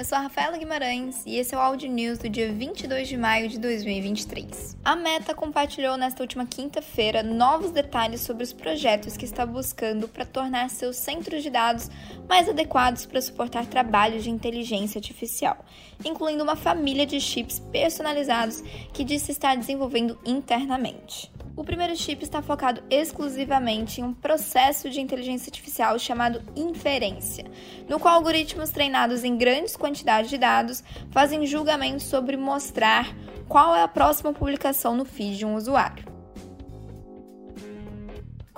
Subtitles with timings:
[0.00, 3.18] Eu sou a Rafaela Guimarães e esse é o Audio News do dia 22 de
[3.18, 4.78] maio de 2023.
[4.82, 10.24] A Meta compartilhou nesta última quinta-feira novos detalhes sobre os projetos que está buscando para
[10.24, 11.90] tornar seus centros de dados
[12.26, 15.62] mais adequados para suportar trabalhos de inteligência artificial,
[16.02, 18.62] incluindo uma família de chips personalizados
[18.94, 21.30] que disse estar desenvolvendo internamente.
[21.60, 27.44] O primeiro chip está focado exclusivamente em um processo de inteligência artificial chamado inferência,
[27.86, 33.14] no qual algoritmos treinados em grandes quantidades de dados fazem julgamentos sobre mostrar
[33.46, 36.09] qual é a próxima publicação no feed de um usuário.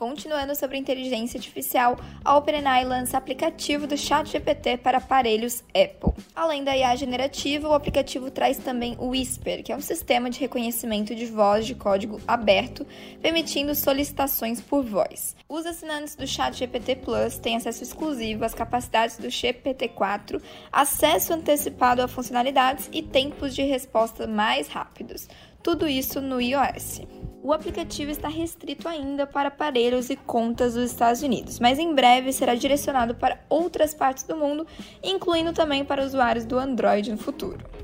[0.03, 6.13] Continuando sobre inteligência artificial, a OpenAI lança aplicativo do ChatGPT para aparelhos Apple.
[6.35, 10.41] Além da IA generativa, o aplicativo traz também o Whisper, que é um sistema de
[10.41, 12.85] reconhecimento de voz de código aberto,
[13.21, 15.37] permitindo solicitações por voz.
[15.49, 22.09] Os assinantes do ChatGPT Plus têm acesso exclusivo às capacidades do GPT-4, acesso antecipado a
[22.09, 25.29] funcionalidades e tempos de resposta mais rápidos.
[25.63, 27.03] Tudo isso no iOS.
[27.45, 32.33] O aplicativo está restrito ainda para aparelhos e contas dos Estados Unidos, mas em breve
[32.33, 34.65] será direcionado para outras partes do mundo,
[35.03, 37.82] incluindo também para usuários do Android no futuro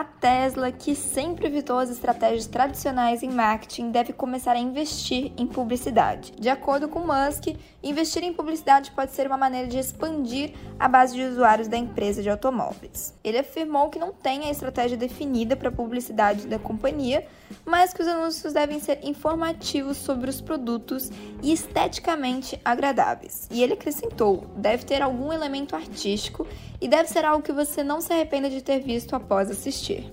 [0.00, 5.46] a Tesla, que sempre evitou as estratégias tradicionais em marketing, deve começar a investir em
[5.46, 6.32] publicidade.
[6.32, 7.48] De acordo com Musk,
[7.82, 12.22] investir em publicidade pode ser uma maneira de expandir a base de usuários da empresa
[12.22, 13.12] de automóveis.
[13.22, 17.26] Ele afirmou que não tem a estratégia definida para a publicidade da companhia,
[17.62, 21.10] mas que os anúncios devem ser informativos sobre os produtos
[21.42, 23.46] e esteticamente agradáveis.
[23.50, 26.46] E ele acrescentou: deve ter algum elemento artístico
[26.82, 30.12] e deve ser algo que você não se arrependa de ter visto após assistir.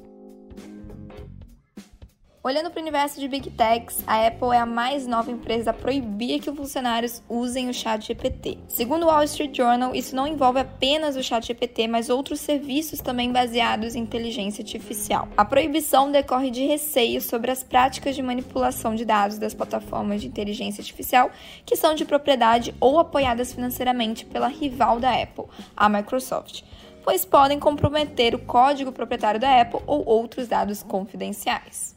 [2.41, 5.73] Olhando para o universo de Big Techs, a Apple é a mais nova empresa a
[5.73, 8.59] proibir que os funcionários usem o Chat GPT.
[8.69, 13.01] Segundo o Wall Street Journal, isso não envolve apenas o Chat GPT, mas outros serviços
[13.01, 15.27] também baseados em inteligência artificial.
[15.35, 20.27] A proibição decorre de receios sobre as práticas de manipulação de dados das plataformas de
[20.27, 21.31] inteligência artificial
[21.65, 26.63] que são de propriedade ou apoiadas financeiramente pela rival da Apple, a Microsoft
[27.01, 31.95] pois podem comprometer o código proprietário da Apple ou outros dados confidenciais.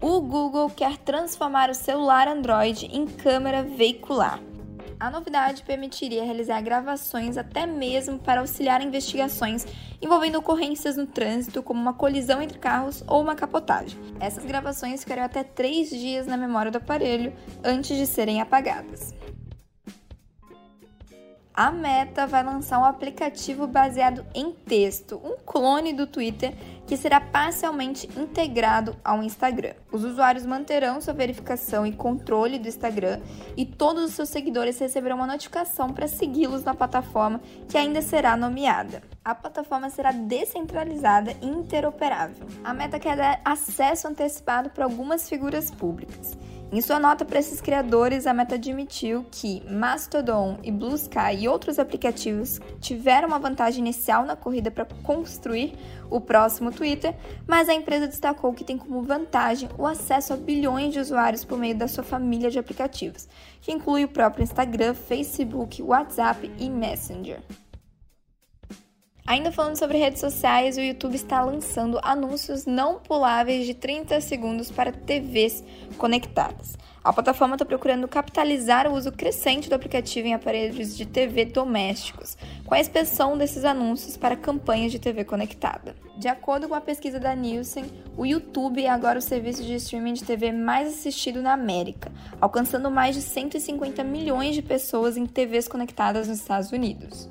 [0.00, 4.40] O Google quer transformar o celular Android em câmera veicular.
[5.00, 9.66] A novidade permitiria realizar gravações até mesmo para auxiliar investigações
[10.00, 13.98] envolvendo ocorrências no trânsito, como uma colisão entre carros ou uma capotagem.
[14.20, 17.32] Essas gravações ficariam até três dias na memória do aparelho
[17.64, 19.14] antes de serem apagadas
[21.56, 26.52] a Meta vai lançar um aplicativo baseado em texto, um clone do Twitter
[26.86, 29.74] que será parcialmente integrado ao Instagram.
[29.90, 33.20] Os usuários manterão sua verificação e controle do Instagram
[33.56, 38.36] e todos os seus seguidores receberão uma notificação para segui-los na plataforma que ainda será
[38.36, 39.02] nomeada.
[39.26, 42.46] A plataforma será descentralizada e interoperável.
[42.62, 46.38] A Meta quer dar acesso antecipado para algumas figuras públicas.
[46.70, 51.48] Em sua nota para esses criadores, a Meta admitiu que Mastodon e Blue Sky e
[51.48, 55.76] outros aplicativos tiveram uma vantagem inicial na corrida para construir
[56.08, 57.12] o próximo Twitter,
[57.48, 61.58] mas a empresa destacou que tem como vantagem o acesso a bilhões de usuários por
[61.58, 63.28] meio da sua família de aplicativos,
[63.60, 67.40] que inclui o próprio Instagram, Facebook, WhatsApp e Messenger.
[69.26, 74.70] Ainda falando sobre redes sociais, o YouTube está lançando anúncios não puláveis de 30 segundos
[74.70, 75.64] para TVs
[75.98, 76.78] conectadas.
[77.02, 82.36] A plataforma está procurando capitalizar o uso crescente do aplicativo em aparelhos de TV domésticos,
[82.64, 85.96] com a expansão desses anúncios para campanhas de TV conectada.
[86.16, 87.84] De acordo com a pesquisa da Nielsen,
[88.16, 92.92] o YouTube é agora o serviço de streaming de TV mais assistido na América, alcançando
[92.92, 97.28] mais de 150 milhões de pessoas em TVs conectadas nos Estados Unidos.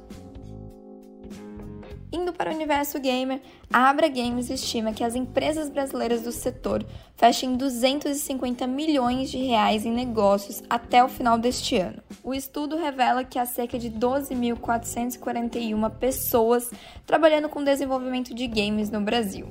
[2.25, 3.39] Indo para o universo gamer,
[3.71, 6.83] a Abra Games estima que as empresas brasileiras do setor
[7.15, 12.01] fechem 250 milhões de reais em negócios até o final deste ano.
[12.23, 16.71] O estudo revela que há cerca de 12.441 pessoas
[17.05, 19.45] trabalhando com desenvolvimento de games no Brasil.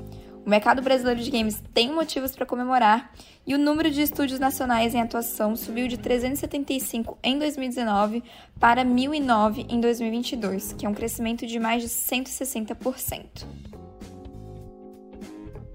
[0.44, 3.10] O mercado brasileiro de games tem motivos para comemorar
[3.46, 8.22] e o número de estúdios nacionais em atuação subiu de 375 em 2019
[8.60, 13.46] para 1.009 em 2022, que é um crescimento de mais de 160%.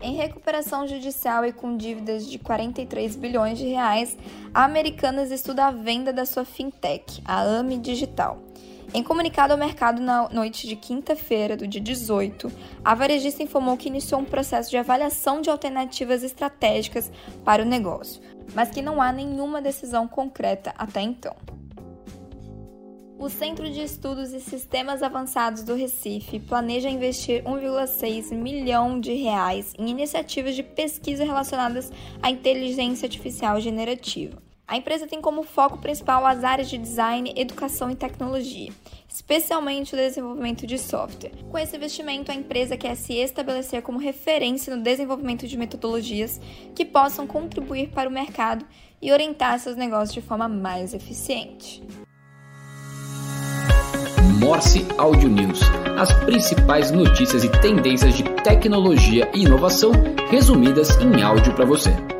[0.01, 4.15] Em recuperação judicial e com dívidas de 43 bilhões de reais,
[4.53, 8.39] a Americanas estuda a venda da sua fintech, a AMI Digital.
[8.91, 12.51] Em comunicado ao mercado na noite de quinta-feira, do dia 18,
[12.83, 17.11] a varejista informou que iniciou um processo de avaliação de alternativas estratégicas
[17.45, 18.19] para o negócio,
[18.55, 21.35] mas que não há nenhuma decisão concreta até então.
[23.19, 29.73] O Centro de Estudos e Sistemas Avançados do Recife planeja investir 1,6 milhão de reais
[29.77, 31.91] em iniciativas de pesquisa relacionadas
[32.23, 34.48] à inteligência artificial generativa.
[34.69, 38.71] A empresa tem como foco principal as áreas de design, educação e tecnologia,
[39.07, 41.31] especialmente o desenvolvimento de software.
[41.49, 46.39] Com esse investimento, a empresa quer se estabelecer como referência no desenvolvimento de metodologias
[46.75, 48.63] que possam contribuir para o mercado
[49.01, 51.81] e orientar seus negócios de forma mais eficiente.
[54.39, 55.61] Morse Audio News,
[55.99, 59.91] as principais notícias e tendências de tecnologia e inovação
[60.29, 62.18] resumidas em áudio para você.